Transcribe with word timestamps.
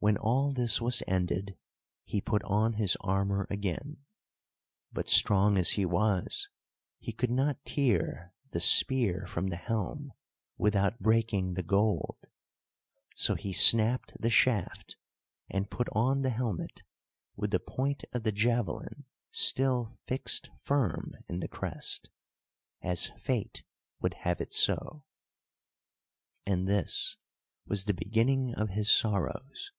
When 0.00 0.18
all 0.18 0.52
this 0.52 0.82
was 0.82 1.02
ended 1.06 1.56
he 2.04 2.20
put 2.20 2.42
on 2.42 2.74
his 2.74 2.94
armour 3.00 3.46
again; 3.48 4.04
but 4.92 5.08
strong 5.08 5.56
as 5.56 5.70
he 5.70 5.86
was, 5.86 6.50
he 6.98 7.10
could 7.14 7.30
not 7.30 7.64
tear 7.64 8.34
the 8.50 8.60
spear 8.60 9.24
from 9.26 9.46
the 9.46 9.56
helm 9.56 10.12
without 10.58 11.00
breaking 11.00 11.54
the 11.54 11.62
gold; 11.62 12.18
so 13.14 13.34
he 13.34 13.50
snapped 13.50 14.12
the 14.20 14.28
shaft 14.28 14.98
and 15.48 15.70
put 15.70 15.88
on 15.92 16.20
the 16.20 16.28
helmet 16.28 16.82
with 17.34 17.50
the 17.50 17.58
point 17.58 18.04
of 18.12 18.24
the 18.24 18.32
javelin 18.32 19.06
still 19.30 19.96
fixed 20.06 20.50
firm 20.60 21.14
in 21.30 21.40
the 21.40 21.48
crest, 21.48 22.10
as 22.82 23.08
Fate 23.16 23.62
would 24.02 24.12
have 24.12 24.42
it 24.42 24.52
so, 24.52 25.06
and 26.44 26.68
this 26.68 27.16
was 27.64 27.86
the 27.86 27.94
beginning 27.94 28.54
of 28.54 28.68
his 28.68 28.92
sorrows. 28.92 29.72